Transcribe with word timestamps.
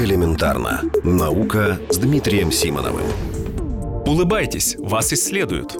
Элементарно. 0.00 0.80
Наука 1.04 1.78
с 1.90 1.98
Дмитрием 1.98 2.50
Симоновым. 2.50 3.04
Улыбайтесь, 4.06 4.76
вас 4.78 5.12
исследуют. 5.12 5.76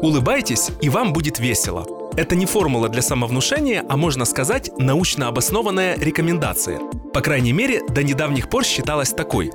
Улыбайтесь, 0.00 0.70
и 0.80 0.88
вам 0.88 1.12
будет 1.12 1.40
весело. 1.40 2.12
Это 2.16 2.36
не 2.36 2.46
формула 2.46 2.88
для 2.88 3.02
самовнушения, 3.02 3.84
а 3.88 3.96
можно 3.96 4.24
сказать, 4.24 4.70
научно 4.78 5.26
обоснованная 5.26 5.98
рекомендация. 5.98 6.78
По 7.12 7.20
крайней 7.20 7.52
мере, 7.52 7.82
до 7.88 8.04
недавних 8.04 8.48
пор 8.48 8.62
считалась 8.62 9.10
такой. 9.10 9.50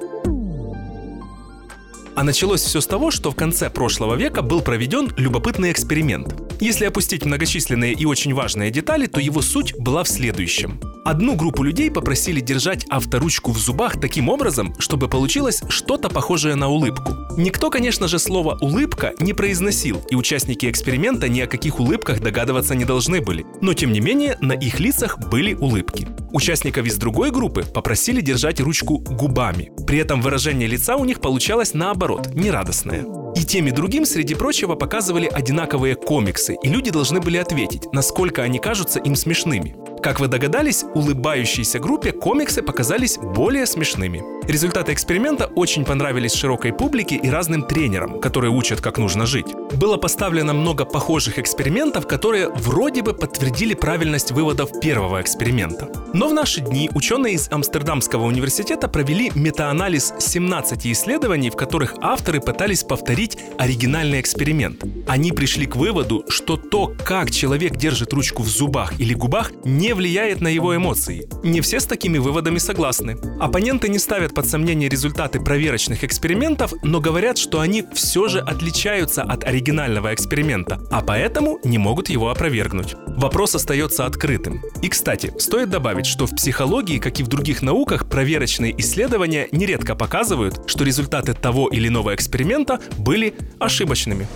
А 2.16 2.23
началось 2.23 2.61
все 2.61 2.80
с 2.80 2.86
того, 2.86 3.09
что 3.09 3.32
в 3.32 3.36
конце 3.36 3.70
прошлого 3.70 4.16
века 4.16 4.43
был 4.43 4.61
проведен 4.61 5.11
любопытный 5.18 5.71
эксперимент. 5.71 6.36
Если 6.59 6.86
опустить 6.86 7.25
многочисленные 7.25 7.93
и 7.93 8.05
очень 8.05 8.34
важные 8.34 8.70
детали, 8.70 9.07
то 9.07 9.20
его 9.20 9.41
суть 9.41 9.75
была 9.78 10.04
в 10.04 10.07
следующем. 10.07 10.79
Одну 11.04 11.36
группу 11.36 11.64
людей 11.64 11.89
попросили 11.89 12.39
держать 12.39 12.86
авторучку 12.89 13.52
в 13.52 13.57
зубах 13.57 14.00
таким 14.00 14.29
образом, 14.29 14.74
чтобы 14.79 15.10
получилось 15.10 15.64
что-то 15.69 16.10
похожее 16.10 16.55
на 16.55 16.69
улыбку. 16.69 17.22
Никто, 17.37 17.71
конечно 17.71 18.07
же, 18.07 18.19
слово 18.19 18.57
«улыбка» 18.61 19.14
не 19.19 19.33
произносил, 19.33 20.01
и 20.10 20.15
участники 20.15 20.69
эксперимента 20.69 21.28
ни 21.28 21.39
о 21.39 21.47
каких 21.47 21.79
улыбках 21.79 22.21
догадываться 22.21 22.75
не 22.75 22.86
должны 22.86 23.21
были. 23.21 23.46
Но, 23.61 23.74
тем 23.74 23.91
не 23.91 24.01
менее, 24.01 24.37
на 24.39 24.54
их 24.54 24.79
лицах 24.79 25.18
были 25.29 25.55
улыбки. 25.55 26.07
Участников 26.32 26.86
из 26.86 26.97
другой 26.97 27.32
группы 27.32 27.64
попросили 27.64 28.21
держать 28.21 28.60
ручку 28.60 29.00
губами. 29.00 29.71
При 29.88 29.97
этом 29.97 30.21
выражение 30.21 30.68
лица 30.68 30.96
у 30.96 31.05
них 31.05 31.21
получалось 31.21 31.74
наоборот, 31.74 32.33
нерадостное. 32.36 33.05
И 33.36 33.44
тем 33.44 33.67
и 33.67 33.72
другим, 33.72 34.05
среди 34.05 34.36
прочего, 34.36 34.75
показывали 34.75 35.25
одинаковые 35.25 35.95
комиксы, 35.95 36.55
и 36.61 36.69
люди 36.69 36.91
должны 36.91 37.19
были 37.19 37.38
ответить, 37.38 37.91
насколько 37.91 38.44
они 38.44 38.59
кажутся 38.59 39.00
им 39.00 39.16
смешными. 39.16 39.75
Как 40.03 40.20
вы 40.20 40.28
догадались, 40.28 40.84
улыбающейся 40.94 41.80
группе 41.80 42.11
комиксы 42.11 42.61
показались 42.61 43.17
более 43.17 43.66
смешными. 43.66 44.22
Результаты 44.45 44.92
эксперимента 44.92 45.45
очень 45.56 45.86
понравились 45.86 46.34
широкой 46.34 46.73
публике 46.73 47.16
и 47.16 47.30
разным 47.30 47.64
тренерам, 47.64 48.19
которые 48.19 48.52
учат, 48.52 48.81
как 48.81 48.97
нужно 48.97 49.25
жить. 49.25 49.47
Было 49.80 49.95
поставлено 49.95 50.53
много 50.53 50.83
похожих 50.83 51.39
экспериментов, 51.39 52.05
которые 52.05 52.50
вроде 52.50 53.02
бы 53.02 53.14
подтвердили 53.14 53.73
правильность 53.73 54.31
выводов 54.31 54.77
первого 54.81 55.22
эксперимента. 55.22 55.89
Но 56.14 56.27
в 56.27 56.33
наши 56.33 56.59
дни 56.59 56.89
ученые 56.94 57.36
из 57.36 57.49
Амстердамского 57.49 58.25
университета 58.25 58.89
провели 58.89 59.31
метаанализ 59.33 60.14
17 60.20 60.88
исследований, 60.88 61.49
в 61.49 61.55
которых 61.55 61.95
авторы 62.02 62.42
пытались 62.42 62.83
повторить 62.83 63.38
оригинальный 63.58 64.20
эксперимент. 64.20 64.83
Они 65.08 65.31
пришли 65.31 65.66
к 65.66 65.77
выводу, 65.77 66.25
что 66.27 66.58
то, 66.58 66.94
как 67.05 67.31
человек 67.31 67.77
держит 67.77 68.11
ручку 68.11 68.44
в 68.44 68.49
зубах 68.49 68.99
или 68.99 69.14
губах, 69.14 69.53
не 69.64 69.92
влияет 69.95 70.41
на 70.41 70.47
его 70.47 70.75
эмоции. 70.75 71.27
Не 71.44 71.61
все 71.61 71.80
с 71.80 71.86
такими 71.86 72.17
выводами 72.17 72.58
согласны. 72.58 73.17
Оппоненты 73.39 73.89
не 73.89 73.99
ставят 73.99 74.33
под 74.33 74.47
сомнение 74.47 74.89
результаты 74.89 75.39
проверочных 75.39 76.03
экспериментов, 76.03 76.73
но 76.83 76.99
говорят, 76.99 77.38
что 77.38 77.59
они 77.59 77.86
все 77.94 78.27
же 78.27 78.39
отличаются 78.39 79.23
от 79.23 79.44
оригинального 79.44 80.14
эксперимента, 80.14 80.81
а 80.91 81.02
поэтому 81.02 81.59
не 81.64 81.77
могут 81.77 82.09
его 82.09 82.30
опровергнуть. 82.30 82.95
Вопрос 83.08 83.55
остается 83.55 84.05
открытым. 84.05 84.61
И, 84.81 84.89
кстати, 84.89 85.33
стоит 85.38 85.69
добавить, 85.69 86.05
что 86.05 86.27
в 86.27 86.36
психологии, 86.36 86.99
как 86.99 87.19
и 87.19 87.23
в 87.23 87.27
других 87.27 87.61
науках, 87.61 88.09
проверочные 88.09 88.73
исследования 88.80 89.47
нередко 89.52 89.95
показывают, 89.95 90.61
что 90.67 90.83
результаты 90.83 91.33
того 91.33 91.69
или 91.69 91.88
иного 91.88 92.14
эксперимента 92.16 92.80
были 92.97 93.33
ошибочными. 93.59 94.27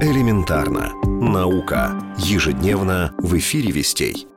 Элементарно. 0.00 0.92
Наука. 1.04 2.00
Ежедневно 2.18 3.12
в 3.18 3.36
эфире 3.36 3.72
«Вестей». 3.72 4.28